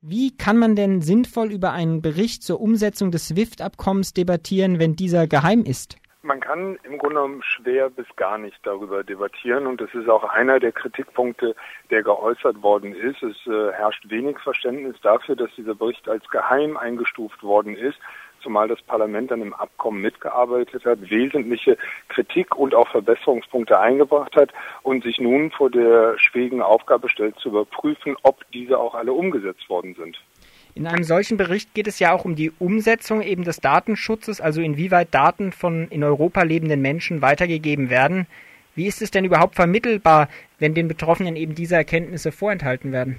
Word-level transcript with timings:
Wie 0.00 0.36
kann 0.36 0.58
man 0.58 0.76
denn 0.76 1.00
sinnvoll 1.00 1.50
über 1.50 1.72
einen 1.72 2.02
Bericht 2.02 2.44
zur 2.44 2.60
Umsetzung 2.60 3.10
des 3.10 3.26
SWIFT-Abkommens 3.26 4.14
debattieren, 4.14 4.78
wenn 4.78 4.94
dieser 4.94 5.26
geheim 5.26 5.64
ist? 5.64 5.96
Man 6.22 6.38
kann 6.38 6.78
im 6.84 6.98
Grunde 6.98 7.16
genommen 7.16 7.42
schwer 7.42 7.90
bis 7.90 8.06
gar 8.14 8.38
nicht 8.38 8.58
darüber 8.62 9.02
debattieren 9.02 9.66
und 9.66 9.80
das 9.80 9.92
ist 9.94 10.08
auch 10.08 10.22
einer 10.22 10.60
der 10.60 10.70
Kritikpunkte, 10.70 11.56
der 11.90 12.04
geäußert 12.04 12.62
worden 12.62 12.94
ist. 12.94 13.20
Es 13.24 13.36
äh, 13.48 13.72
herrscht 13.72 14.08
wenig 14.08 14.38
Verständnis 14.38 14.94
dafür, 15.02 15.34
dass 15.34 15.50
dieser 15.56 15.74
Bericht 15.74 16.08
als 16.08 16.28
geheim 16.28 16.76
eingestuft 16.76 17.42
worden 17.42 17.74
ist 17.74 17.98
zumal 18.42 18.68
das 18.68 18.80
Parlament 18.82 19.30
dann 19.30 19.42
im 19.42 19.54
Abkommen 19.54 20.00
mitgearbeitet 20.00 20.84
hat, 20.84 21.10
wesentliche 21.10 21.76
Kritik 22.08 22.56
und 22.56 22.74
auch 22.74 22.88
Verbesserungspunkte 22.88 23.78
eingebracht 23.78 24.36
hat 24.36 24.52
und 24.82 25.04
sich 25.04 25.18
nun 25.18 25.50
vor 25.50 25.70
der 25.70 26.18
schwierigen 26.18 26.62
Aufgabe 26.62 27.08
stellt, 27.08 27.38
zu 27.38 27.50
überprüfen, 27.50 28.16
ob 28.22 28.44
diese 28.52 28.78
auch 28.78 28.94
alle 28.94 29.12
umgesetzt 29.12 29.68
worden 29.68 29.94
sind. 29.94 30.18
In 30.74 30.86
einem 30.86 31.02
solchen 31.02 31.36
Bericht 31.36 31.74
geht 31.74 31.88
es 31.88 31.98
ja 31.98 32.12
auch 32.12 32.24
um 32.24 32.36
die 32.36 32.52
Umsetzung 32.58 33.20
eben 33.22 33.42
des 33.42 33.60
Datenschutzes, 33.60 34.40
also 34.40 34.60
inwieweit 34.60 35.12
Daten 35.12 35.50
von 35.50 35.88
in 35.88 36.04
Europa 36.04 36.42
lebenden 36.42 36.80
Menschen 36.80 37.20
weitergegeben 37.20 37.90
werden. 37.90 38.26
Wie 38.76 38.86
ist 38.86 39.02
es 39.02 39.10
denn 39.10 39.24
überhaupt 39.24 39.56
vermittelbar, 39.56 40.28
wenn 40.60 40.74
den 40.74 40.86
Betroffenen 40.86 41.34
eben 41.34 41.56
diese 41.56 41.74
Erkenntnisse 41.74 42.30
vorenthalten 42.30 42.92
werden? 42.92 43.18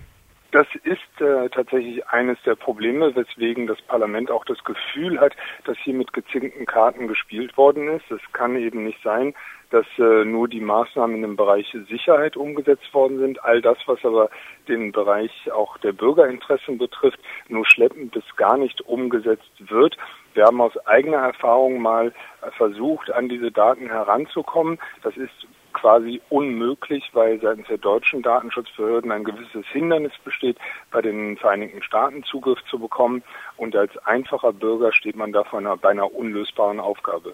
Das 0.52 0.66
ist 0.84 1.22
äh, 1.22 1.48
tatsächlich 1.50 2.08
eines 2.08 2.42
der 2.44 2.56
Probleme, 2.56 3.16
weswegen 3.16 3.68
das 3.68 3.80
Parlament 3.84 4.32
auch 4.32 4.46
das 4.46 4.64
Gefühl 4.64 5.20
hat, 5.20 5.36
dass 5.66 5.78
hier 5.78 5.94
mit 5.94 6.12
gezinkten 6.12 6.66
Karten 6.66 7.08
gespielt 7.08 7.56
worden 7.56 7.88
ist. 7.88 8.10
Es 8.10 8.22
kann 8.34 8.56
eben 8.56 8.84
nicht 8.84 9.00
sein, 9.04 9.36
dass 9.70 9.86
äh, 10.00 10.26
nur 10.26 10.48
die 10.48 10.60
Maßnahmen 10.62 11.24
im 11.24 11.36
Bereich 11.36 11.72
Sicherheit 11.88 12.36
umgesetzt 12.36 12.92
worden 12.96 13.20
sind. 13.20 13.44
All 13.44 13.62
das, 13.62 13.78
was 13.86 14.04
aber 14.04 14.32
den 14.68 14.92
Bereich 14.92 15.52
auch 15.52 15.78
der 15.78 15.92
Bürgerinteressen 15.92 16.80
betrifft, 16.80 17.20
nur 17.48 17.68
schleppend 17.68 18.12
bis 18.12 18.24
gar 18.36 18.58
nicht 18.58 18.82
umgesetzt 18.82 19.52
wird. 19.60 19.98
Wir 20.34 20.46
haben 20.46 20.62
aus 20.62 20.76
eigener 20.88 21.18
Erfahrung 21.18 21.80
mal 21.80 22.12
versucht, 22.58 23.12
an 23.12 23.30
diese 23.30 23.52
Daten 23.52 23.88
heranzukommen. 23.88 24.80
Das 25.04 25.16
ist 25.16 25.48
quasi 25.80 26.22
unmöglich, 26.30 27.04
weil 27.14 27.40
seitens 27.40 27.68
der 27.68 27.78
deutschen 27.78 28.22
Datenschutzbehörden 28.22 29.12
ein 29.12 29.24
gewisses 29.24 29.66
Hindernis 29.72 30.12
besteht, 30.24 30.58
bei 30.92 31.02
den 31.02 31.38
Vereinigten 31.38 31.82
Staaten 31.82 32.24
Zugriff 32.24 32.60
zu 32.70 32.80
bekommen. 32.80 33.24
Und 33.58 33.76
als 33.76 33.96
einfacher 34.06 34.54
Bürger 34.54 34.94
steht 34.94 35.16
man 35.16 35.32
da 35.32 35.44
vor 35.44 35.60
einer 35.60 35.78
beinahe 35.78 36.10
unlösbaren 36.10 36.80
Aufgabe. 36.80 37.34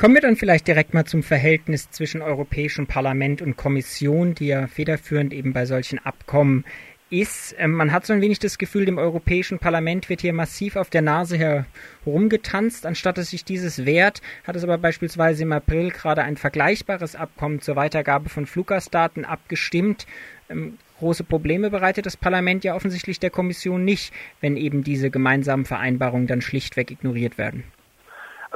Kommen 0.00 0.14
wir 0.14 0.22
dann 0.22 0.36
vielleicht 0.36 0.66
direkt 0.66 0.94
mal 0.94 1.04
zum 1.04 1.22
Verhältnis 1.22 1.90
zwischen 1.90 2.22
Europäischem 2.22 2.86
Parlament 2.86 3.42
und 3.42 3.56
Kommission, 3.56 4.34
die 4.34 4.48
ja 4.48 4.66
federführend 4.66 5.32
eben 5.32 5.52
bei 5.52 5.64
solchen 5.64 5.98
Abkommen 5.98 6.64
ist, 7.10 7.54
ähm, 7.58 7.72
man 7.72 7.92
hat 7.92 8.04
so 8.06 8.12
ein 8.12 8.20
wenig 8.20 8.38
das 8.38 8.58
Gefühl, 8.58 8.84
dem 8.84 8.98
Europäischen 8.98 9.58
Parlament 9.58 10.08
wird 10.08 10.22
hier 10.22 10.32
massiv 10.32 10.76
auf 10.76 10.90
der 10.90 11.02
Nase 11.02 11.64
herumgetanzt, 12.04 12.84
anstatt 12.84 13.18
dass 13.18 13.30
sich 13.30 13.44
dieses 13.44 13.84
wehrt, 13.84 14.22
hat 14.44 14.56
es 14.56 14.64
aber 14.64 14.78
beispielsweise 14.78 15.44
im 15.44 15.52
April 15.52 15.90
gerade 15.90 16.22
ein 16.22 16.36
vergleichbares 16.36 17.14
Abkommen 17.14 17.60
zur 17.60 17.76
Weitergabe 17.76 18.28
von 18.28 18.46
Fluggastdaten 18.46 19.24
abgestimmt. 19.24 20.06
Ähm, 20.48 20.78
große 20.98 21.24
Probleme 21.24 21.70
bereitet 21.70 22.06
das 22.06 22.16
Parlament 22.16 22.64
ja 22.64 22.74
offensichtlich 22.74 23.20
der 23.20 23.30
Kommission 23.30 23.84
nicht, 23.84 24.12
wenn 24.40 24.56
eben 24.56 24.82
diese 24.82 25.10
gemeinsamen 25.10 25.64
Vereinbarungen 25.64 26.26
dann 26.26 26.40
schlichtweg 26.40 26.90
ignoriert 26.90 27.38
werden. 27.38 27.64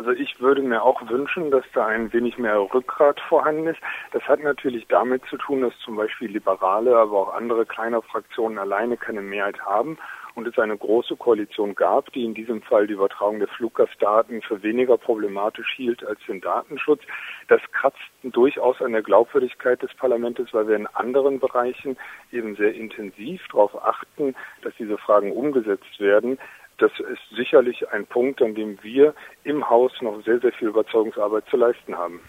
Also 0.01 0.13
ich 0.13 0.41
würde 0.41 0.63
mir 0.63 0.83
auch 0.83 1.11
wünschen, 1.11 1.51
dass 1.51 1.65
da 1.75 1.85
ein 1.85 2.11
wenig 2.15 2.39
mehr 2.39 2.59
Rückgrat 2.59 3.21
vorhanden 3.29 3.67
ist. 3.67 3.81
Das 4.13 4.23
hat 4.23 4.43
natürlich 4.43 4.87
damit 4.89 5.23
zu 5.27 5.37
tun, 5.37 5.61
dass 5.61 5.79
zum 5.85 5.97
Beispiel 5.97 6.31
Liberale, 6.31 6.97
aber 6.97 7.19
auch 7.19 7.35
andere 7.35 7.67
kleine 7.67 8.01
Fraktionen 8.01 8.57
alleine 8.57 8.97
keine 8.97 9.21
Mehrheit 9.21 9.61
haben 9.61 9.99
und 10.35 10.47
es 10.47 10.59
eine 10.59 10.79
große 10.79 11.17
Koalition 11.17 11.75
gab, 11.75 12.11
die 12.15 12.25
in 12.25 12.33
diesem 12.33 12.63
Fall 12.63 12.87
die 12.87 12.95
Übertragung 12.95 13.41
der 13.41 13.49
Fluggastdaten 13.49 14.41
für 14.41 14.63
weniger 14.63 14.97
problematisch 14.97 15.75
hielt 15.77 16.03
als 16.07 16.19
den 16.27 16.41
Datenschutz. 16.41 17.03
Das 17.49 17.61
kratzt 17.73 17.99
durchaus 18.23 18.81
an 18.81 18.93
der 18.93 19.03
Glaubwürdigkeit 19.03 19.83
des 19.83 19.93
Parlaments, 19.93 20.41
weil 20.53 20.67
wir 20.67 20.77
in 20.77 20.87
anderen 20.87 21.41
Bereichen 21.41 21.99
eben 22.33 22.57
sehr 22.57 22.73
intensiv 22.75 23.47
darauf 23.49 23.85
achten, 23.85 24.35
dass 24.63 24.73
diese 24.79 24.97
Fragen 24.97 25.33
umgesetzt 25.33 26.01
werden 26.01 26.39
das 26.81 26.93
ist 26.99 27.37
sicherlich 27.37 27.89
ein 27.91 28.07
Punkt, 28.07 28.43
an 28.43 28.55
dem 28.55 28.83
wir 28.83 29.15
im 29.45 29.69
Haus 29.69 29.93
noch 30.01 30.23
sehr, 30.25 30.41
sehr 30.41 30.53
viel 30.53 30.69
Überzeugungsarbeit 30.69 31.45
zu 31.49 31.57
leisten 31.57 31.97
haben. 31.97 32.21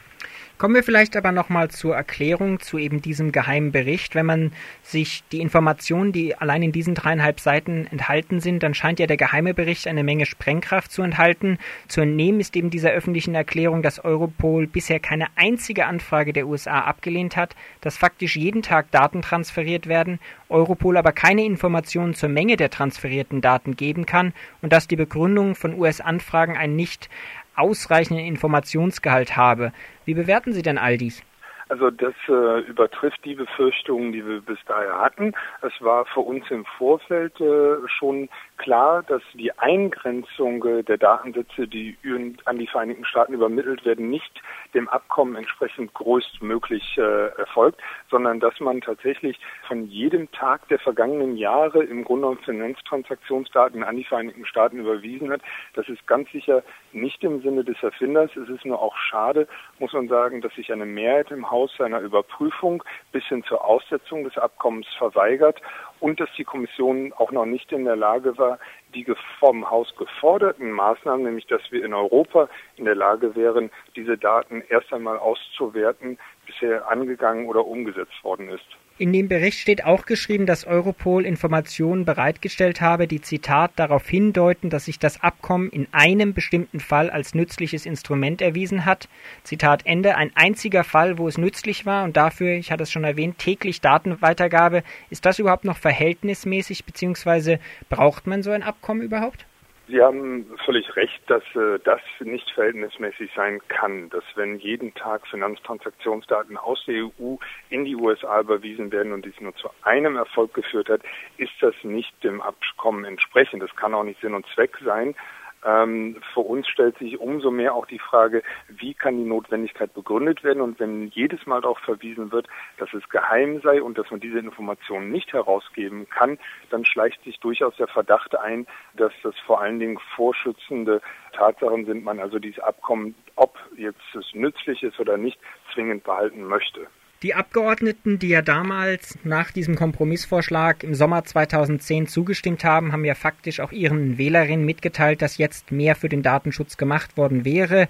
Kommen 0.62 0.76
wir 0.76 0.84
vielleicht 0.84 1.18
aber 1.18 1.32
nochmal 1.32 1.72
zur 1.72 1.96
Erklärung 1.96 2.60
zu 2.60 2.78
eben 2.78 3.02
diesem 3.02 3.32
geheimen 3.32 3.72
Bericht. 3.72 4.14
Wenn 4.14 4.28
man 4.28 4.52
sich 4.84 5.24
die 5.32 5.42
Informationen, 5.42 6.12
die 6.12 6.36
allein 6.36 6.62
in 6.62 6.72
diesen 6.72 6.94
dreieinhalb 6.94 7.40
Seiten 7.40 7.88
enthalten 7.88 8.40
sind, 8.40 8.62
dann 8.62 8.76
scheint 8.76 9.00
ja 9.00 9.08
der 9.08 9.18
geheime 9.18 9.56
Bericht 9.56 9.88
eine 9.88 10.04
Menge 10.04 10.28
Sprengkraft 10.28 10.92
zu 10.92 11.02
enthalten. 11.02 11.58
Zu 11.88 12.02
entnehmen 12.02 12.40
ist 12.40 12.56
eben 12.56 12.70
dieser 12.70 12.92
öffentlichen 12.92 13.34
Erklärung, 13.34 13.82
dass 13.82 14.06
Europol 14.06 14.68
bisher 14.68 15.00
keine 15.00 15.30
einzige 15.36 15.88
Anfrage 15.88 16.32
der 16.32 16.46
USA 16.46 16.82
abgelehnt 16.82 17.38
hat, 17.38 17.56
dass 17.82 17.98
faktisch 17.98 18.36
jeden 18.36 18.62
Tag 18.62 18.92
Daten 18.92 19.24
transferiert 19.24 19.88
werden, 19.88 20.20
Europol 20.48 20.98
aber 20.98 21.12
keine 21.12 21.44
Informationen 21.44 22.14
zur 22.14 22.30
Menge 22.30 22.56
der 22.56 22.70
transferierten 22.70 23.42
Daten 23.42 23.76
geben 23.76 24.06
kann 24.06 24.32
und 24.62 24.72
dass 24.72 24.88
die 24.88 24.96
Begründung 24.96 25.56
von 25.56 25.74
US-Anfragen 25.74 26.56
ein 26.56 26.76
nicht 26.76 27.10
ausreichenden 27.56 28.26
Informationsgehalt 28.26 29.36
habe. 29.38 29.74
Wie 30.06 30.14
bewerten 30.14 30.54
Sie 30.54 30.62
denn 30.62 30.78
all 30.78 30.98
dies? 30.98 31.22
Also 31.72 31.90
das 31.90 32.14
äh, 32.28 32.60
übertrifft 32.68 33.24
die 33.24 33.34
Befürchtungen, 33.34 34.12
die 34.12 34.28
wir 34.28 34.42
bis 34.42 34.60
dahin 34.66 34.92
hatten. 34.92 35.34
Es 35.62 35.72
war 35.80 36.06
für 36.06 36.20
uns 36.20 36.44
im 36.52 36.66
Vorfeld 36.78 37.40
äh, 37.40 37.78
schon 37.88 38.28
klar, 38.58 39.04
dass 39.04 39.22
die 39.36 39.58
Eingrenzung 39.58 40.66
äh, 40.66 40.84
der 40.84 40.98
Datensätze, 40.98 41.70
die 41.70 41.96
an 42.44 42.58
die 42.58 42.68
Vereinigten 42.68 43.06
Staaten 43.06 43.34
übermittelt 43.34 43.86
werden, 43.86 44.10
nicht 44.10 44.42
dem 44.74 44.90
Abkommen 44.90 45.38
entsprechend 45.38 45.94
größtmöglich 45.94 46.98
äh, 46.98 47.28
erfolgt, 47.40 47.80
sondern 48.10 48.42
dass 48.42 48.60
man 48.60 48.82
tatsächlich 48.82 49.40
von 49.66 49.86
jedem 49.86 50.30
Tag 50.34 50.68
der 50.68 50.80
vergangenen 50.80 51.38
Jahre 51.38 51.84
im 51.84 52.04
Grunde 52.04 52.28
genommen 52.28 52.44
Finanztransaktionsdaten 52.44 53.82
an 53.84 53.96
die 53.96 54.04
Vereinigten 54.04 54.46
Staaten 54.46 54.78
überwiesen 54.78 55.32
hat. 55.32 55.42
Das 55.76 55.88
ist 55.88 56.06
ganz 56.06 56.30
sicher 56.32 56.64
nicht 56.92 57.24
im 57.24 57.42
Sinne 57.42 57.64
des 57.64 57.82
Erfinders. 57.82 58.30
Es 58.36 58.50
ist 58.50 58.66
nur 58.66 58.82
auch 58.82 58.98
schade, 58.98 59.48
muss 59.80 59.94
man 59.94 60.10
sagen, 60.10 60.42
dass 60.42 60.54
sich 60.56 60.70
eine 60.74 60.86
Mehrheit 60.86 61.32
im 61.32 61.50
Haus 61.50 61.61
Haus 61.62 61.72
seiner 61.78 62.00
Überprüfung 62.00 62.84
bis 63.12 63.24
hin 63.26 63.44
zur 63.44 63.64
Aussetzung 63.64 64.24
des 64.24 64.36
Abkommens 64.36 64.88
verweigert 64.98 65.62
und 66.00 66.20
dass 66.20 66.30
die 66.36 66.44
Kommission 66.44 67.14
auch 67.14 67.32
noch 67.32 67.46
nicht 67.46 67.72
in 67.72 67.86
der 67.86 67.96
Lage 67.96 68.36
war, 68.40 68.58
die 68.96 69.06
vom 69.40 69.70
Haus 69.70 69.94
geforderten 69.96 70.72
Maßnahmen, 70.72 71.24
nämlich 71.24 71.46
dass 71.46 71.62
wir 71.70 71.86
in 71.86 71.94
Europa 71.94 72.50
in 72.78 72.86
der 72.86 72.96
Lage 72.96 73.36
wären, 73.36 73.70
diese 73.96 74.18
Daten 74.18 74.64
erst 74.70 74.92
einmal 74.92 75.20
auszuwerten, 75.20 76.18
bisher 76.48 76.90
angegangen 76.90 77.46
oder 77.46 77.64
umgesetzt 77.64 78.24
worden 78.24 78.50
ist. 78.50 78.66
In 79.02 79.14
dem 79.14 79.30
Bericht 79.30 79.58
steht 79.58 79.84
auch 79.84 80.06
geschrieben, 80.06 80.46
dass 80.46 80.64
Europol 80.64 81.26
Informationen 81.26 82.06
bereitgestellt 82.06 82.82
habe, 82.82 83.08
die 83.08 83.20
Zitat 83.20 83.72
darauf 83.78 84.08
hindeuten, 84.08 84.70
dass 84.70 84.86
sich 84.86 85.00
das 85.00 85.24
Abkommen 85.24 85.72
in 85.72 85.88
einem 85.92 86.36
bestimmten 86.36 86.80
Fall 86.80 87.10
als 87.10 87.34
nützliches 87.34 87.88
Instrument 87.88 88.44
erwiesen 88.44 88.86
hat. 88.86 89.10
Zitat 89.44 89.88
Ende. 89.88 90.18
Ein 90.18 90.30
einziger 90.36 90.84
Fall, 90.84 91.18
wo 91.18 91.28
es 91.28 91.40
nützlich 91.40 91.88
war 91.88 92.04
und 92.04 92.16
dafür, 92.16 92.52
ich 92.52 92.72
hatte 92.72 92.84
es 92.84 92.92
schon 92.92 93.04
erwähnt, 93.04 93.40
täglich 93.40 93.82
Datenweitergabe. 93.82 94.84
Ist 95.10 95.26
das 95.26 95.40
überhaupt 95.40 95.66
noch 95.66 95.78
verhältnismäßig, 95.78 96.86
beziehungsweise 96.86 97.60
braucht 97.90 98.28
man 98.28 98.44
so 98.44 98.52
ein 98.52 98.62
Abkommen 98.62 99.02
überhaupt? 99.02 99.48
Sie 99.92 100.02
haben 100.02 100.46
völlig 100.64 100.96
recht, 100.96 101.22
dass 101.28 101.44
äh, 101.54 101.78
das 101.84 102.00
nicht 102.22 102.50
verhältnismäßig 102.52 103.30
sein 103.36 103.60
kann, 103.68 104.10
dass 104.10 104.24
wenn 104.36 104.58
jeden 104.58 104.94
Tag 104.94 105.28
Finanztransaktionsdaten 105.28 106.56
aus 106.56 106.82
der 106.88 107.06
EU 107.06 107.36
in 107.70 107.84
die 107.84 107.98
USA 107.98 108.40
überwiesen 108.40 108.92
werden 108.94 109.12
und 109.12 109.26
dies 109.26 109.40
nur 109.42 109.54
zu 109.56 109.70
einem 109.84 110.16
Erfolg 110.16 110.54
geführt 110.54 110.88
hat, 110.88 111.02
ist 111.38 111.52
das 111.60 111.76
nicht 111.84 112.12
dem 112.24 112.42
Abkommen 112.42 113.04
entsprechend. 113.04 113.62
Das 113.62 113.76
kann 113.76 113.94
auch 113.94 114.04
nicht 114.04 114.22
Sinn 114.22 114.34
und 114.34 114.46
Zweck 114.56 114.78
sein. 114.84 115.14
Ähm, 115.64 116.22
für 116.34 116.40
uns 116.40 116.68
stellt 116.68 116.98
sich 116.98 117.20
umso 117.20 117.52
mehr 117.52 117.76
auch 117.76 117.86
die 117.86 118.00
Frage, 118.00 118.42
wie 118.68 118.94
kann 118.94 119.18
die 119.18 119.30
Notwendigkeit 119.30 119.94
begründet 119.94 120.44
werden 120.44 120.62
und 120.62 120.80
wenn 120.80 121.10
jedes 121.10 121.46
Mal 121.46 121.62
darauf 121.62 121.78
verwiesen 121.80 122.32
wird, 122.32 122.48
dass 122.78 122.92
es 122.94 123.08
geheim 123.10 123.62
sei 123.62 123.82
und 123.82 123.98
dass 123.98 124.10
man 124.10 124.20
diese 124.20 124.40
Informationen 124.40 125.12
nicht 125.12 125.34
herausgeben 125.34 126.10
kann, 126.10 126.40
dann 126.70 126.86
schleicht 126.86 127.24
sich 127.24 127.40
durchaus 127.40 127.76
der 127.76 127.88
Verdacht 127.88 128.36
ein, 128.36 128.66
dass 128.96 129.14
das 129.24 129.38
vor 129.46 129.62
allen 129.62 129.80
Dingen 129.80 130.00
vorschützende 130.16 131.02
Tatsachen 131.34 131.86
sind, 131.86 132.04
man 132.04 132.20
also 132.20 132.40
dieses 132.40 132.64
Abkommen, 132.64 133.16
ob 133.36 133.58
jetzt 133.78 134.16
es 134.16 134.34
nützlich 134.34 134.82
ist 134.84 135.00
oder 135.00 135.18
nicht, 135.18 135.40
zwingend 135.74 136.04
behalten 136.04 136.44
möchte. 136.44 136.88
Die 137.24 137.36
Abgeordneten, 137.36 138.18
die 138.18 138.30
ja 138.30 138.42
damals 138.42 139.16
nach 139.24 139.52
diesem 139.52 139.76
Kompromissvorschlag 139.76 140.84
im 140.84 140.96
Sommer 140.96 141.24
2010 141.24 142.08
zugestimmt 142.08 142.64
haben, 142.64 142.92
haben 142.92 143.06
ja 143.06 143.14
faktisch 143.14 143.60
auch 143.60 143.72
ihren 143.72 144.18
Wählerinnen 144.18 144.66
mitgeteilt, 144.66 145.22
dass 145.22 145.38
jetzt 145.38 145.72
mehr 145.72 145.96
für 145.96 146.10
den 146.10 146.24
Datenschutz 146.24 146.78
gemacht 146.78 147.18
worden 147.18 147.46
wäre. 147.46 147.88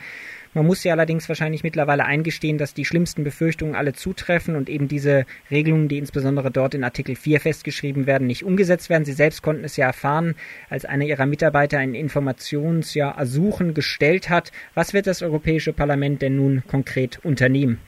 Man 0.53 0.65
muss 0.65 0.83
ja 0.83 0.91
allerdings 0.91 1.29
wahrscheinlich 1.29 1.63
mittlerweile 1.63 2.03
eingestehen, 2.03 2.57
dass 2.57 2.73
die 2.73 2.83
schlimmsten 2.83 3.23
Befürchtungen 3.23 3.73
alle 3.73 3.93
zutreffen 3.93 4.57
und 4.57 4.67
eben 4.67 4.89
diese 4.89 5.25
Regelungen, 5.49 5.87
die 5.87 5.99
insbesondere 5.99 6.51
dort 6.51 6.73
in 6.73 6.83
Artikel 6.83 7.15
4 7.15 7.39
festgeschrieben 7.39 8.07
werden, 8.07 8.27
nicht 8.27 8.43
umgesetzt 8.43 8.89
werden. 8.89 9.05
Sie 9.05 9.13
selbst 9.13 9.41
konnten 9.41 9.63
es 9.63 9.77
ja 9.77 9.85
erfahren, 9.85 10.35
als 10.69 10.83
einer 10.83 11.05
ihrer 11.05 11.25
Mitarbeiter 11.25 11.77
ein 11.77 11.95
Informationsersuchen 11.95 13.73
gestellt 13.73 14.29
hat. 14.29 14.51
Was 14.73 14.93
wird 14.93 15.07
das 15.07 15.21
Europäische 15.21 15.71
Parlament 15.71 16.21
denn 16.21 16.35
nun 16.35 16.63
konkret 16.67 17.23
unternehmen? 17.23 17.79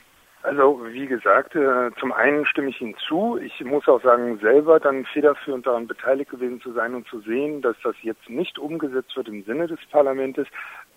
Also 0.43 0.81
wie 0.91 1.07
gesagt, 1.07 1.55
äh, 1.55 1.89
zum 2.01 2.11
einen 2.11 2.45
stimme 2.45 2.69
ich 2.69 2.81
Ihnen 2.81 2.97
zu. 3.07 3.37
Ich 3.37 3.63
muss 3.63 3.87
auch 3.87 4.03
sagen, 4.03 4.39
selber 4.39 4.77
dann 4.77 5.05
federführend 5.05 5.65
daran 5.65 5.87
beteiligt 5.87 6.31
gewesen 6.31 6.59
zu 6.59 6.73
sein 6.73 6.95
und 6.95 7.07
zu 7.07 7.21
sehen, 7.21 7.61
dass 7.61 7.77
das 7.81 7.95
jetzt 8.01 8.29
nicht 8.29 8.59
umgesetzt 8.59 9.15
wird 9.15 9.29
im 9.29 9.45
Sinne 9.45 9.67
des 9.67 9.79
Parlaments. 9.89 10.41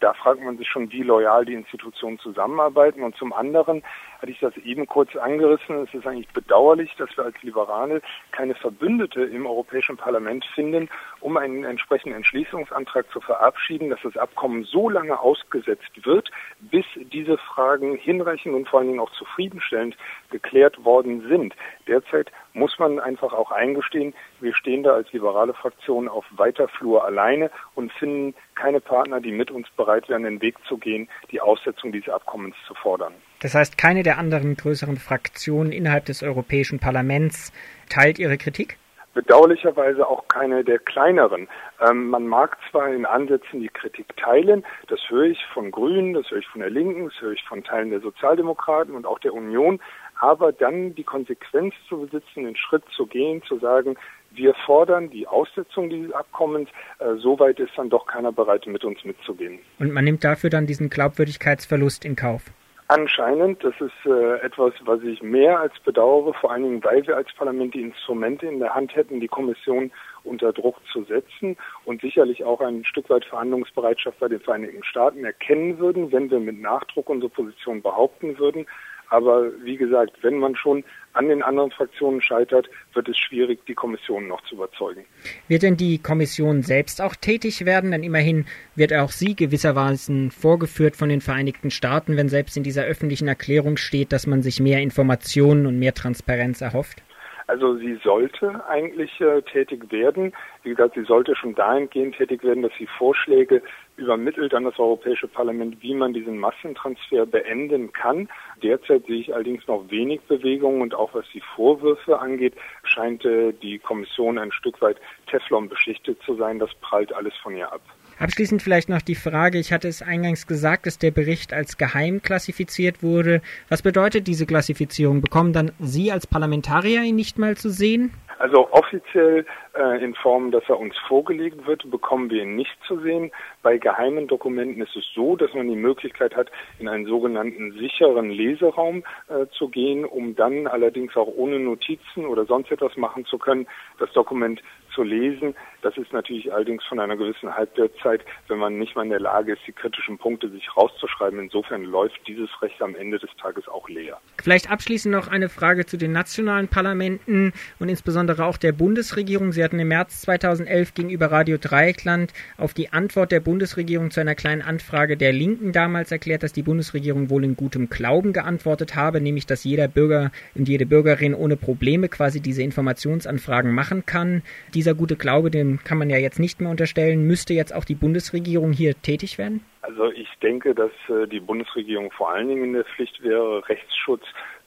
Da 0.01 0.15
fragt 0.15 0.43
man 0.43 0.59
sich 0.59 0.69
schon, 0.69 0.91
wie 0.91 1.05
loyal 1.05 1.45
die 1.45 1.55
Institutionen 1.55 2.19
zusammenarbeiten. 2.19 3.05
Und 3.05 3.15
zum 3.17 3.33
anderen 3.33 3.85
hatte 4.27 4.33
ich 4.33 4.41
das 4.41 4.57
eben 4.65 4.87
kurz 4.87 5.15
angerissen. 5.15 5.85
Es 5.85 5.95
ist 5.95 6.05
eigentlich 6.05 6.29
bedauerlich, 6.31 6.93
dass 6.99 7.09
wir 7.17 7.27
als 7.27 7.41
Liberale 7.43 8.03
keine 8.33 8.57
Verbündete 8.57 9.23
im 9.23 9.47
Europäischen 9.47 9.97
Parlament 9.97 10.45
finden, 10.53 10.89
um 11.21 11.37
einen 11.37 11.63
entsprechenden 11.63 12.17
Entschließungsantrag 12.17 13.09
zu 13.13 13.21
verabschieden, 13.21 13.89
dass 13.91 14.01
das 14.03 14.17
Abkommen 14.17 14.65
so 14.65 14.89
lange 14.89 15.21
ausgesetzt 15.21 16.05
wird, 16.05 16.29
bis 16.59 16.85
diese 17.13 17.39
Fragen 17.39 17.97
hinreichend 17.97 18.55
und 18.55 18.69
vor 18.69 18.81
allen 18.81 18.89
Dingen 18.89 19.01
auch 19.01 19.13
zufriedenstellend 19.13 19.97
geklärt 20.31 20.85
worden 20.85 21.27
sind. 21.29 21.55
Derzeit 21.87 22.31
muss 22.53 22.79
man 22.79 22.99
einfach 22.99 23.33
auch 23.33 23.51
eingestehen, 23.51 24.15
wir 24.41 24.55
stehen 24.55 24.83
da 24.83 24.95
als 24.95 25.13
liberale 25.13 25.55
Fraktion 25.55 26.09
auf 26.09 26.25
weiter 26.31 26.69
Flur 26.69 27.05
alleine 27.05 27.51
und 27.75 27.93
finden 27.93 28.35
keine 28.55 28.81
Partner, 28.81 29.21
die 29.21 29.33
mit 29.33 29.51
uns 29.51 29.69
bereit 29.77 30.09
wären, 30.09 30.23
den 30.23 30.41
Weg 30.41 30.57
zu 30.67 30.79
gehen, 30.79 31.09
die 31.31 31.41
Aussetzung 31.41 31.93
dieses 31.93 32.09
Abkommens 32.09 32.57
zu 32.67 32.75
fordern. 32.75 33.13
Das 33.41 33.55
heißt, 33.55 33.77
keine 33.77 34.03
der 34.03 34.19
anderen 34.19 34.57
größeren 34.57 34.97
Fraktionen 34.97 35.73
innerhalb 35.73 36.07
des 36.07 36.23
Europäischen 36.23 36.79
Parlaments 36.79 37.53
teilt 37.89 38.19
ihre 38.19 38.39
Kritik? 38.39 38.79
bedauerlicherweise 39.17 40.07
auch 40.07 40.29
keine 40.29 40.63
der 40.63 40.79
kleineren. 40.79 41.49
Ähm, 41.81 42.11
man 42.11 42.27
mag 42.27 42.59
zwar 42.71 42.89
in 42.93 43.07
Ansätzen 43.07 43.61
die 43.61 43.71
Kritik 43.71 44.15
teilen, 44.19 44.63
das 44.89 45.01
höre 45.09 45.25
ich 45.25 45.43
von 45.55 45.71
Grünen, 45.71 46.13
das 46.13 46.31
höre 46.31 46.39
ich 46.39 46.47
von 46.47 46.61
der 46.61 46.71
Linken, 46.71 47.07
das 47.07 47.21
höre 47.23 47.33
ich 47.33 47.43
von 47.45 47.65
Teilen 47.65 47.91
der 47.91 48.01
Sozialdemokraten 48.01 48.95
und 48.95 49.07
auch 49.07 49.19
der 49.19 49.33
Union, 49.33 49.81
aber 50.21 50.53
dann 50.53 50.95
die 50.95 51.05
Konsequenz 51.05 51.75
zu 51.89 52.01
besitzen, 52.01 52.45
den 52.45 52.57
Schritt 52.57 52.85
zu 52.95 53.07
gehen, 53.07 53.43
zu 53.43 53.59
sagen, 53.59 53.97
wir 54.33 54.55
fordern 54.67 55.11
die 55.11 55.27
Aussetzung 55.27 55.89
dieses 55.89 56.13
Abkommens, 56.13 56.69
äh, 56.99 57.15
soweit 57.17 57.59
ist 57.59 57.73
dann 57.77 57.91
doch 57.91 58.07
keiner 58.07 58.33
bereit, 58.33 58.67
mit 58.67 58.85
uns 58.85 59.05
mitzugehen. 59.05 59.59
Und 59.79 59.93
man 59.93 60.05
nimmt 60.05 60.25
dafür 60.25 60.51
dann 60.51 60.67
diesen 60.67 60.91
Glaubwürdigkeitsverlust 60.91 62.05
in 62.05 62.17
Kauf. 62.17 62.51
Anscheinend, 62.89 63.65
das 63.65 63.75
ist 63.81 64.07
äh, 64.07 64.37
etwas, 64.43 64.73
was 64.85 65.03
ich 65.03 65.21
mehr 65.21 65.59
als 65.59 65.73
bedauere, 65.81 66.33
vor 66.35 66.53
allen 66.53 66.63
Dingen, 66.63 66.85
weil 66.85 67.05
wir 67.05 67.17
als 67.17 67.33
Parlament 67.35 67.75
die 67.75 67.83
Instrumente 67.83 68.47
in 68.47 68.61
der 68.61 68.77
Hand 68.77 68.95
hätten, 68.95 69.19
die 69.19 69.27
Kommission 69.27 69.91
unter 70.23 70.53
Druck 70.53 70.77
zu 70.93 71.03
setzen 71.03 71.57
und 71.85 72.01
sicherlich 72.01 72.45
auch 72.45 72.61
ein 72.61 72.85
Stück 72.85 73.11
weit 73.11 73.25
Verhandlungsbereitschaft 73.25 74.21
bei 74.21 74.29
den 74.29 74.39
Vereinigten 74.39 74.85
Staaten 74.85 75.25
erkennen 75.25 75.79
würden, 75.79 76.13
wenn 76.13 76.31
wir 76.31 76.39
mit 76.39 76.61
Nachdruck 76.61 77.09
unsere 77.09 77.31
Position 77.31 77.83
behaupten 77.83 78.39
würden. 78.39 78.67
Aber 79.11 79.51
wie 79.63 79.77
gesagt, 79.77 80.13
wenn 80.23 80.39
man 80.39 80.57
schon 80.57 80.85
an 81.13 81.29
den 81.29 81.43
anderen 81.43 81.71
Fraktionen 81.71 82.21
scheitert, 82.21 82.69
wird 82.93 83.09
es 83.09 83.17
schwierig, 83.17 83.65
die 83.67 83.75
Kommission 83.75 84.29
noch 84.29 84.43
zu 84.43 84.57
überzeugen. 84.57 85.05
Wird 85.49 85.63
denn 85.63 85.77
die 85.77 85.99
Kommission 85.99 86.63
selbst 86.63 87.01
auch 87.01 87.17
tätig 87.17 87.65
werden? 87.65 87.93
Denn 87.93 88.03
immerhin 88.03 88.45
wird 88.75 88.93
auch 88.93 89.11
sie 89.11 89.35
gewissermaßen 89.35 90.31
vorgeführt 90.31 90.97
von 90.97 91.09
den 91.09 91.21
Vereinigten 91.21 91.71
Staaten, 91.71 92.17
wenn 92.17 92.29
selbst 92.29 92.57
in 92.57 92.63
dieser 92.63 92.85
öffentlichen 92.85 93.29
Erklärung 93.29 93.77
steht, 93.77 94.13
dass 94.13 94.27
man 94.27 94.43
sich 94.43 94.61
mehr 94.61 94.81
Informationen 94.81 95.67
und 95.67 95.79
mehr 95.79 95.95
Transparenz 95.95 96.61
erhofft? 96.61 97.03
Also 97.49 97.77
sie 97.77 97.95
sollte 98.03 98.67
eigentlich 98.69 99.21
äh, 99.21 99.41
tätig 99.43 99.93
werden. 99.93 100.33
Wie 100.65 100.71
gesagt, 100.71 100.95
sie 100.95 101.05
sollte 101.05 101.37
schon 101.37 101.55
dahingehend 101.55 102.17
tätig 102.17 102.43
werden, 102.43 102.63
dass 102.63 102.73
sie 102.77 102.89
Vorschläge 102.99 103.63
übermittelt 103.97 104.53
an 104.53 104.65
das 104.65 104.79
Europäische 104.79 105.29
Parlament, 105.29 105.81
wie 105.81 105.95
man 105.95 106.13
diesen 106.13 106.39
Massentransfer 106.39 107.25
beenden 107.25 107.93
kann. 107.93 108.29
Derzeit 108.63 109.07
sehe 109.07 109.21
ich 109.21 109.35
allerdings 109.35 109.67
noch 109.67 109.91
wenig 109.91 110.21
Bewegung 110.23 110.81
und 110.81 110.95
auch 110.95 111.15
was 111.15 111.25
die 111.33 111.43
Vorwürfe 111.55 112.19
angeht, 112.19 112.55
scheint 112.85 113.25
äh, 113.25 113.53
die 113.53 113.79
Kommission 113.79 114.39
ein 114.39 114.53
Stück 114.53 114.81
weit 114.81 114.97
Teflon 115.31 115.69
beschichtet 115.69 116.19
zu 116.25 116.37
sein. 116.37 116.59
Das 116.59 116.71
prallt 116.81 117.13
alles 117.13 117.35
von 117.43 117.57
ihr 117.57 117.71
ab. 117.73 117.83
Abschließend 118.19 118.63
vielleicht 118.63 118.89
noch 118.89 119.03
die 119.03 119.15
Frage, 119.15 119.59
ich 119.59 119.73
hatte 119.73 119.89
es 119.89 120.01
eingangs 120.01 120.47
gesagt, 120.47 120.87
dass 120.87 120.99
der 120.99 121.11
Bericht 121.11 121.53
als 121.53 121.77
geheim 121.77 122.23
klassifiziert 122.23 123.03
wurde. 123.03 123.43
Was 123.69 123.83
bedeutet 123.83 124.27
diese 124.27 124.47
Klassifizierung? 124.47 125.21
Bekommen 125.21 125.53
dann 125.53 125.73
Sie 125.81 126.11
als 126.11 126.27
Parlamentarier 126.27 127.03
ihn 127.03 127.17
nicht 127.17 127.39
mal 127.39 127.59
zu 127.59 127.69
sehen? 127.69 128.13
Also 128.39 128.71
offiziell 128.71 129.47
äh, 129.75 130.05
in 130.05 130.15
Form, 130.15 130.51
dass 130.51 130.65
er 130.69 130.79
uns 130.79 130.95
vorgelegt 131.09 131.67
wird, 131.67 131.91
bekommen 131.91 132.31
wir 132.31 132.43
ihn 132.43 132.57
nicht 132.57 132.77
zu 132.87 133.01
sehen. 133.01 133.31
Bei 133.63 133.79
geheimen 133.79 134.27
Dokumenten 134.27 134.83
ist 134.83 134.95
es 134.95 135.05
so, 135.15 135.37
dass 135.37 135.53
man 135.55 135.69
die 135.69 135.77
Möglichkeit 135.77 136.37
hat, 136.37 136.51
in 136.79 136.89
einen 136.89 137.07
sogenannten 137.07 137.73
sicheren 137.73 138.31
Leseraum 138.31 139.05
äh, 139.29 139.47
zu 139.57 139.69
gehen, 139.69 140.05
um 140.05 140.35
dann 140.37 140.67
allerdings 140.67 141.17
auch 141.17 141.29
ohne 141.29 141.59
Notizen 141.59 142.27
oder 142.27 142.45
sonst 142.45 142.71
etwas 142.71 142.97
machen 142.97 143.25
zu 143.25 143.39
können, 143.39 143.67
das 143.99 144.13
Dokument 144.13 144.63
zu 144.95 145.03
lesen. 145.03 145.55
Das 145.83 145.97
ist 145.97 146.13
natürlich 146.13 146.53
allerdings 146.53 146.83
von 146.85 146.99
einer 146.99 147.17
gewissen 147.17 147.55
Halbwertszeit, 147.55 148.23
wenn 148.49 148.59
man 148.59 148.79
nicht 148.79 148.97
mal 148.97 149.05
in 149.05 149.11
der 149.11 149.21
Lage 149.21 149.53
ist, 149.53 149.61
die 149.67 149.73
kritischen 149.73 150.19
Punkte 150.19 150.49
sich 150.49 150.77
rauszuschreiben. 150.77 151.39
Insofern 151.39 151.85
läuft 151.85 152.19
dieses 152.27 152.51
Recht 152.63 152.81
am 152.83 152.97
Ende 152.97 153.19
des 153.19 153.31
Tages 153.41 153.69
auch 153.69 153.89
leer. 153.89 154.19
Vielleicht 154.43 154.71
abschließend 154.71 155.15
noch 155.15 155.29
eine 155.29 155.49
Frage 155.49 155.87
zu 155.87 155.97
den 155.97 156.13
nationalen 156.13 156.69
Parlamenten 156.69 157.53
und 157.79 157.89
insbesondere 157.89 158.26
auch 158.35 158.57
der 158.57 158.73
Bundesregierung. 158.73 159.53
Sie 159.53 159.63
hatten 159.63 159.79
im 159.79 159.89
März 159.89 160.23
2011 160.23 160.95
gegenüber 160.95 161.31
Radio 161.31 161.59
Dreieckland 161.61 162.33
auf 162.57 162.73
die 162.73 162.93
Antwort 162.93 163.33
der 163.33 163.41
Bundesregierung 163.41 164.11
zu 164.11 164.21
einer 164.21 164.35
kleinen 164.35 164.63
Anfrage 164.63 165.19
der 165.19 165.35
Linken 165.35 165.73
damals 165.73 166.11
erklärt, 166.11 166.43
dass 166.43 166.55
die 166.55 166.63
Bundesregierung 166.63 167.29
wohl 167.29 167.45
in 167.45 167.55
gutem 167.55 167.91
Glauben 167.91 168.33
geantwortet 168.33 168.97
habe, 168.97 169.21
nämlich 169.21 169.45
dass 169.45 169.65
jeder 169.65 169.89
Bürger 169.89 170.33
und 170.55 170.69
jede 170.69 170.87
Bürgerin 170.87 171.35
ohne 171.35 171.57
Probleme 171.59 172.09
quasi 172.09 172.41
diese 172.41 172.63
Informationsanfragen 172.63 173.73
machen 173.73 174.07
kann. 174.07 174.43
Diese 174.73 174.87
dieser 174.87 174.95
gute 174.95 175.17
Glaube, 175.17 175.51
den 175.51 175.81
kann 175.83 175.99
man 175.99 176.11
ja 176.11 176.17
jetzt 176.17 176.39
nicht 176.39 176.61
mehr 176.61 176.71
unterstellen. 176.71 177.27
Müsste 177.27 177.55
jetzt 177.55 177.75
auch 177.75 177.85
die 177.85 177.97
Bundesregierung 177.97 178.73
hier 178.73 178.95
tätig 179.03 179.37
werden? 179.37 179.65
Also 179.83 180.13
ich 180.13 180.29
denke, 180.41 180.77
dass 180.77 180.93
äh, 181.09 181.27
die 181.27 181.41
Bundesregierung 181.41 182.13
vor 182.13 182.33
allen 182.33 182.47
Dingen 182.47 182.63
in 182.63 182.73
der 182.75 182.85
Pflicht 182.85 183.21
wäre, 183.21 183.69
Rechtsschutz 183.69 184.23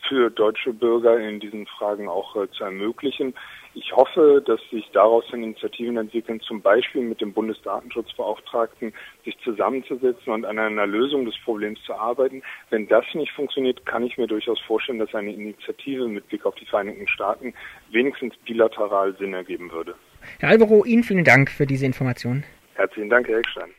für 0.09 0.29
deutsche 0.29 0.73
Bürger 0.73 1.17
in 1.19 1.39
diesen 1.39 1.67
Fragen 1.67 2.09
auch 2.09 2.35
äh, 2.35 2.49
zu 2.51 2.65
ermöglichen. 2.65 3.33
Ich 3.75 3.95
hoffe, 3.95 4.43
dass 4.45 4.59
sich 4.71 4.89
daraus 4.91 5.23
Initiativen 5.31 5.95
entwickeln, 5.95 6.41
zum 6.41 6.61
Beispiel 6.61 7.01
mit 7.03 7.21
dem 7.21 7.31
Bundesdatenschutzbeauftragten 7.31 8.91
sich 9.23 9.37
zusammenzusetzen 9.43 10.33
und 10.33 10.43
an 10.43 10.57
einer 10.57 10.87
Lösung 10.87 11.25
des 11.25 11.35
Problems 11.45 11.79
zu 11.85 11.93
arbeiten. 11.93 12.41
Wenn 12.71 12.87
das 12.87 13.05
nicht 13.13 13.31
funktioniert, 13.31 13.85
kann 13.85 14.03
ich 14.03 14.17
mir 14.17 14.27
durchaus 14.27 14.59
vorstellen, 14.61 14.99
dass 14.99 15.13
eine 15.13 15.31
Initiative 15.31 16.07
mit 16.07 16.27
Blick 16.27 16.45
auf 16.45 16.55
die 16.55 16.65
Vereinigten 16.65 17.07
Staaten 17.07 17.53
wenigstens 17.91 18.35
bilateral 18.37 19.15
Sinn 19.17 19.33
ergeben 19.33 19.71
würde. 19.71 19.95
Herr 20.39 20.49
Albero, 20.49 20.83
Ihnen 20.83 21.03
vielen 21.03 21.23
Dank 21.23 21.51
für 21.51 21.67
diese 21.67 21.85
Information. 21.85 22.43
Herzlichen 22.73 23.09
Dank, 23.09 23.27
Herr 23.27 23.37
Eckstein. 23.37 23.69